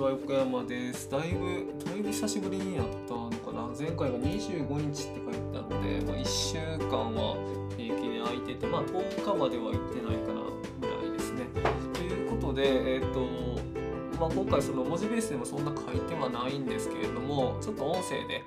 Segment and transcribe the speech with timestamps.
[0.00, 1.10] は横山です。
[1.10, 3.68] だいぶ、だいぶ久しぶりにやったのかな。
[3.78, 6.56] 前回が25日って書いてたので、まあ、1週
[6.88, 7.36] 間は
[7.76, 10.40] 平気に空いてて、まあ、10日までは行ってないかな
[10.80, 11.44] ぐらいですね。
[11.92, 13.20] ということで、えっ、と、
[14.18, 18.42] まあ、今回その文字ベースでもそんな書いてはないんですけれども、ちょっと音声で、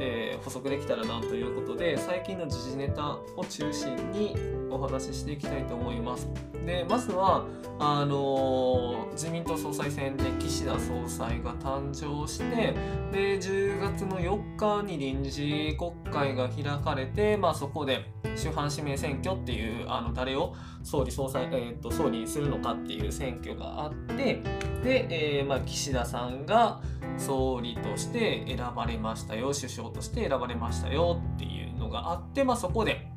[0.00, 4.36] えー補足できたらなということで、最近の時事ネタを中心に
[4.70, 6.28] お話ししていきたいと思います。
[6.64, 7.46] で、まずは、
[7.78, 12.72] あのー自民党総裁選で岸田総裁が誕生して
[13.10, 18.04] で10月の4日に臨時国会が開かれて、まあ、そこで
[18.36, 24.40] 主犯指名選挙っていうあの誰を総理総裁、えー、と総理にするのかっていう選挙があって
[24.84, 26.80] で、えーまあ、岸田さんが
[27.18, 33.08] 総理として選ばれましたよ首相として選ばれましたよっていうのがあって、まあ、そこで、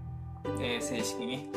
[0.59, 1.50] えー正式に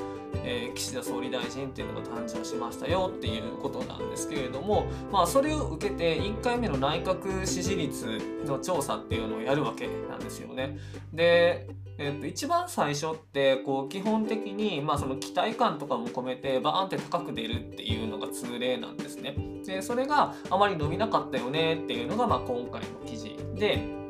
[0.45, 10.79] えー岸田総理大臣っていうのが誕生しましたよっていうことなんですけれども、まあ、それを受けて1回目の内閣支持率の調査っていうのをやるわけなんですよね。
[11.12, 11.68] で、
[11.99, 19.37] えっと一番最初ってこう基本的に、まあ、その期待感とかも込めてバーンって高く出るっていうのが通例なんですね。
[19.65, 24.05] でそれがあまり伸びなかったよねっていうのが、まあ、今回の記事で。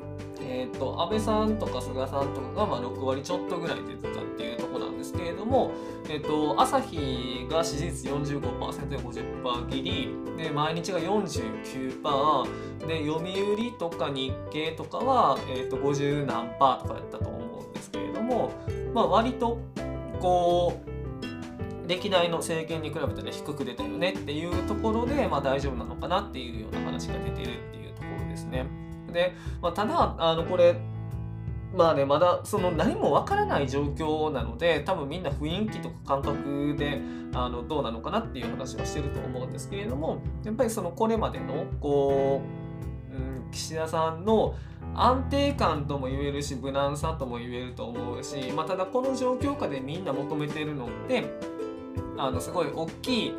[0.46, 5.72] えー、と安倍さんとか菅さんとかがまあ6割ちょっとぐらい出てたっていうところなんですけれども、
[6.08, 18.50] えー、と朝日が支持率45%で50%切りで毎日が49%で読売とか日経とかは、えー、と50何パーとかやったと思うんですけれども、
[18.92, 19.58] まあ、割と
[20.20, 28.66] こう歴代の政権に比べてね低く出たよねっていうところで、まあ、大丈夫なのかなっていうような話が出てるっていうところですね。
[29.12, 30.76] で、まあ、ただあのこれ
[31.74, 37.00] まあねまだその何もわからない状況なので多分みんな雰囲気とか感覚で
[37.34, 42.42] あのどうなのかなっていう話はしてると思うんですけれどもやっぱりそのこれまでのこ
[43.12, 44.54] う、うん、岸田さんの
[44.94, 51.24] 安定感とも言えるし無難さとも言えると思うし、まあ、ただこの状況下でみんな求めてるのって
[52.16, 53.34] あのすごい大きい、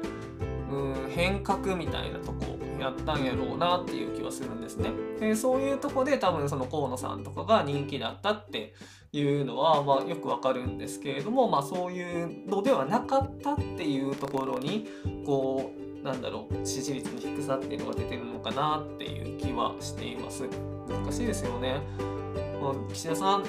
[0.71, 4.91] うん、変革みたいなとこやったんやろうなっていう気はするんですね。
[5.19, 8.73] でそういうとこで多分その河野さんとかが人気だったって
[9.11, 14.87] いうのは、まあ、よくわかるんですけれども、まあ、そういうのではなかったっていうところに
[15.25, 15.71] こ
[16.01, 20.43] うなんだろう支持率の低さっていうのが出てるのかなっていう気はしています。
[20.87, 21.81] 難しいですよね。
[22.61, 23.43] まあ、岸田さん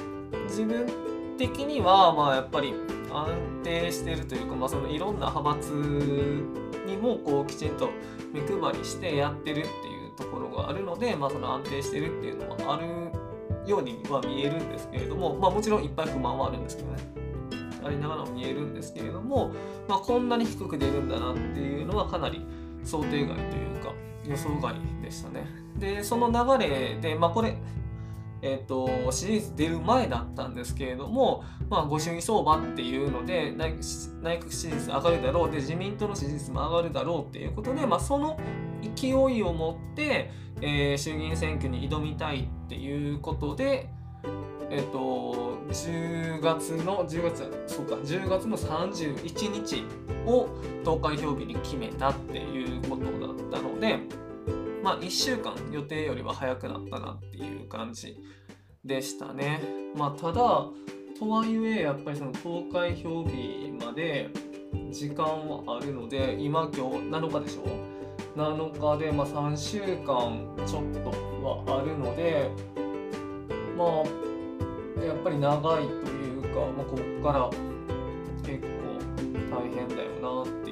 [0.49, 0.87] 自分
[1.39, 2.75] 的にはまあやっぱり
[3.13, 5.73] 安定してるというか、まあ、そのいろんな派閥
[6.87, 7.91] にもこうきちんと
[8.41, 12.87] 目配りしてやってるっていうところがあるので、まあ、その安定してるっていうのもある
[13.67, 16.99] ようには見えるんですけれども、まあ、もちろんいっぱい不満はあるんですけどね
[17.85, 19.53] ありながらも見えるんですけれども、
[19.89, 22.45] まあ、こんなに低く出るんだなっていうのはかなり
[22.85, 23.93] 想定外というか
[24.25, 25.47] 予想外でしたね。
[25.79, 27.57] でその流れで、まあ、これ
[28.47, 38.39] えー、と支持率出る前だったんですけれども、まあ、ご祝儀相場っていうので内閣支持率上がるだろうで自民党の支持率も上がるだろうっていうことで、まあ、その
[38.95, 40.31] 勢いを持って、
[40.61, 43.91] えー衆議院選挙に挑みたいっていうことで、
[44.71, 49.85] えっ、と10月の10月そうか10月の31日
[50.27, 50.49] を
[50.85, 54.26] 投開票日に決めたっていうことだったので。
[54.87, 58.17] まあ、1週間予定よりは早くなったなっていう感じ
[58.85, 59.61] でしたね。
[59.97, 64.31] まあ、ただとはいえやっぱりその投開票日まで
[64.93, 67.63] 時間はあるので今今日7日でしょ
[68.37, 71.11] 7日でまあ3週間ちょっと
[71.43, 72.49] はあるので
[73.77, 74.05] ま
[75.03, 77.51] あやっぱり長いというか、まあ、ここから
[78.45, 78.69] 結構
[79.51, 80.66] 大変だよなって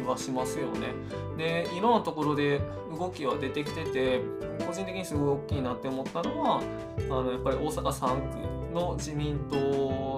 [0.00, 0.88] 気はしますよね。
[1.36, 2.60] でいろんなところで
[2.98, 4.20] 動きは出てきてて
[4.66, 6.60] 個人的にすごい大きいなって思ったのは
[6.98, 9.56] あのやっぱり大阪3区の自民党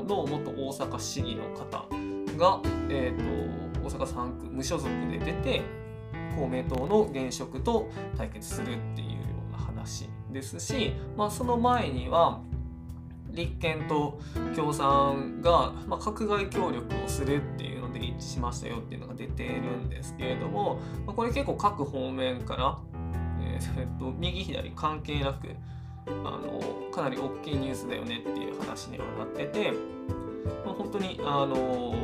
[0.07, 1.87] の元大阪市議の方
[2.37, 5.63] が、えー、と大阪3区無所属で出て
[6.37, 9.17] 公明党の現職と対決するっていうよ
[9.49, 12.41] うな話ですし、まあ、その前には
[13.33, 14.21] 立憲と
[14.55, 22.79] 共産が、まあ、閣外協力をするっていうので一致しましたよっていうのが出てるんですけれども、まあ、これ結構各方面から、
[23.43, 25.49] えーえっと、右左関係なく
[26.07, 29.73] あのかなり大きいニュースだよねっていう話にはなってて、
[30.65, 31.95] まあ、本当にあの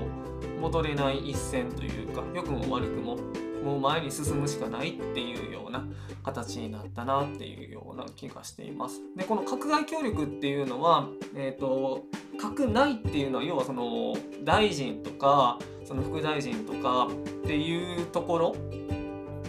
[0.60, 3.18] 戻れない一戦というか良くも悪くも
[3.64, 5.84] もう前に進むしかないっていうような
[6.24, 9.00] 形になったなっていうような気がしています。
[9.16, 12.04] でこの閣外協力っていうのは、えー、と
[12.40, 18.56] 閣内っていうのは要はその大臣とかその副大臣とかっていうところ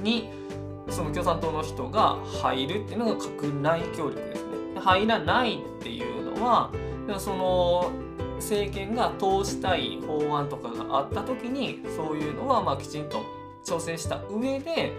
[0.02, 0.30] に
[0.90, 4.80] その共産党の人が入るっていうのが閣内協力ですね。
[4.80, 6.72] 入らないっていうのは
[7.18, 7.92] その
[8.40, 13.22] 政権が通したい法案とかがあった時にそういうのはまあきちんと
[13.70, 14.94] 調整した上で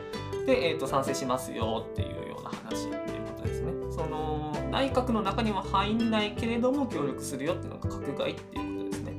[0.46, 3.72] で、えー、と賛成しますよっていうような話っていうことですね。
[3.90, 9.12] その内閣の中には入んないけれども協力するよっていうのが閣外っていうことですね。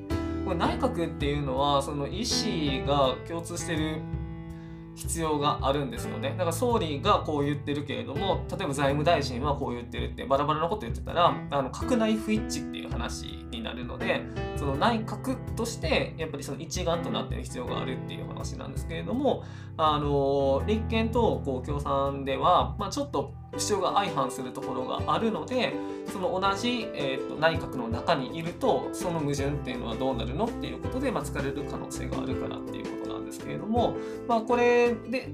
[0.46, 4.02] これ内閣っていうのはその意思が共通してる
[4.96, 6.32] 必要があるんですよね。
[6.32, 14.22] だから総理がこう言ってるけれども例えば財務大臣はこう言ってるってバラバラなこと言ってたらあの閣内不一致っていう話になるので
[14.56, 19.44] その内閣としてやっぱりその一丸となってる必要があるっていう話なんですけれども
[19.78, 25.74] あの立憲とこう共産では、まあ、ちょっと主張が相反するところがあるので
[26.12, 33.96] その同じ、えーと、内閣の中にいるとその矛盾っていうのはどうなるのっていうことで、まあ、疲れる可能性があるからっていうことなんですけれども、
[34.28, 35.30] まあ、これで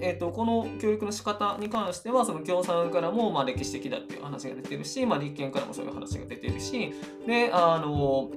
[0.00, 6.92] えーと、この教育の仕方に関してはその共産からもまあ歴史的だっていう話が出てるし、まあ、立憲からもそういう話が出てるし
[7.26, 8.30] であの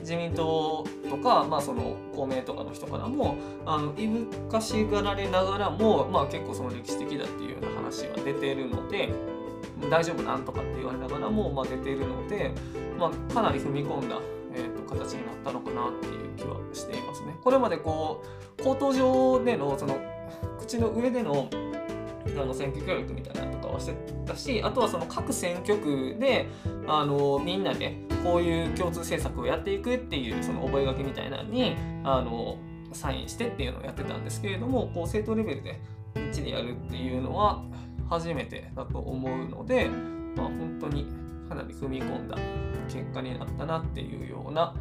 [0.00, 3.36] 自民党とか、まあ、その公明とかの人からも
[3.66, 9.12] あのいぶかしがられながらも、まあ、結構その歴史的だっていうような話が出てるので
[9.90, 12.52] 大丈夫なんとかって言われながらも、まあ、出ているので、
[12.98, 14.18] まあ、かなり踏み込んだ、
[14.54, 17.36] えーと、形になったのかなっていう気はしていますね。
[17.42, 18.24] これまでこ
[18.58, 19.98] う口頭上でのその
[20.58, 21.48] 口の上での
[22.26, 23.94] あの選挙協力みたいなのとかはして
[24.26, 26.48] たしあとはその各選挙区で
[26.86, 32.56] あのみんなでこういう共通政策をやっていくっていうその覚書みたいなのにあの
[32.92, 35.78] サインしてっていうのをやってたんですけれどもこう政党レベルで
[36.32, 37.62] 一でやるっていうのは
[38.08, 39.88] 初めてだと思うので、
[40.36, 41.06] まあ、本当に
[41.48, 42.38] かなり踏み込んだ
[42.88, 44.74] 結果になったなっていうような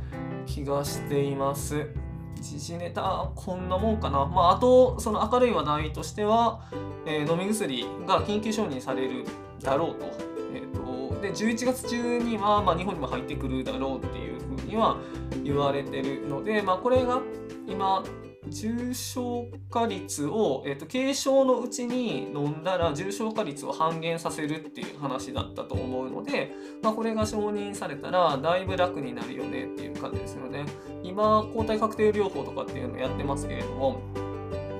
[0.45, 1.87] 気がしています。
[2.35, 6.65] 時事ネタこんなもんかな、まあ、あとその明るい話題としては、
[7.05, 9.23] えー、飲み薬が緊急承認される
[9.61, 10.32] だろうと、
[11.23, 14.97] で11月中には、まあ、日本にも入ってくるだろうっていうふうには
[15.43, 17.21] 言われてるので、まあ、これが
[17.65, 18.03] 今
[18.49, 30.65] 重症化率を、えーと、軽症のうちに飲んだら重症化率を半減させるっていう話だったと思うので、まあ、これが承認されたらだいぶ楽になるよねっていう感じですよね。
[31.03, 34.01] 今抗体カクテル療法とかっていうのやってますけれども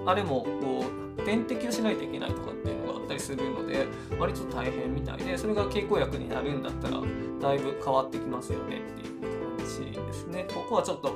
[0.06, 0.86] あれもこ
[1.18, 3.88] う点滴をしないといけないとかっていうのがあったりするので
[4.20, 7.02] 割と大変みたいでそれが経口薬になるんだったら
[7.42, 10.46] だいぶ変わってきますよねっていう感じですね。
[10.54, 11.16] ここはちょっと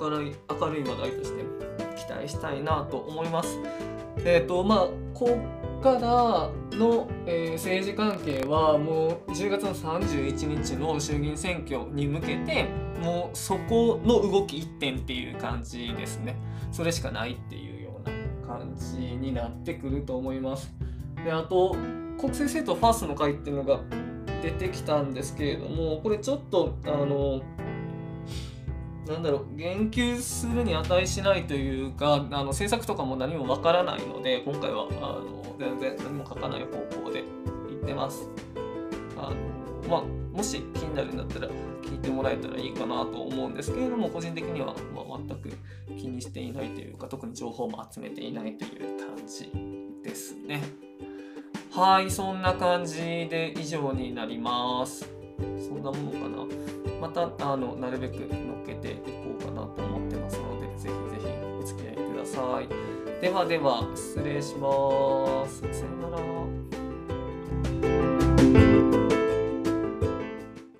[0.00, 1.44] 明るい明るい話題として
[1.96, 3.58] 期待したいなと思います。
[4.24, 5.38] えっ、ー、とまあこ
[5.80, 12.66] っからの、えー、政治関係はもう10月の31日の衆議院選挙に向けて
[13.02, 16.36] もうそこの動き一点っていう感じですね。
[16.72, 17.77] それしかないっていう
[18.48, 20.72] 感じになってくると思います。
[21.24, 21.76] であと
[22.18, 23.80] 国政政党ファーストの会っていうのが
[24.42, 27.42] 出てきたんですけれどもこれちょっとあの
[29.06, 37.24] なんだろう言及するに値しないというかあの政策とかも何もわからないので今回はあの全然何も書かない方向で
[37.68, 38.28] 言ってます。
[39.16, 39.57] あの
[39.88, 40.02] まあ、
[40.36, 41.48] もし気になるんだったら
[41.82, 45.50] 聞いてもらえたらいいかなと思うんですけれども個人的にはま全く
[45.98, 49.50] 気にしていないというか特に情報も集めていないという感じ
[50.02, 50.62] ですね。
[51.70, 52.96] はいそんな感じ
[53.30, 55.08] で以上になります。
[55.58, 56.44] そんなものかな。
[57.00, 59.02] またあのなるべく乗っけていこ
[59.40, 61.28] うかなと思ってますのでぜひぜひ
[61.60, 62.68] お付き合いください。
[63.22, 65.60] ではでは失礼します。
[65.60, 66.37] さよなら。